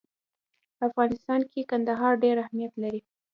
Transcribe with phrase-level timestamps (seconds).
[0.75, 3.01] په افغانستان کې کندهار ډېر اهمیت لري.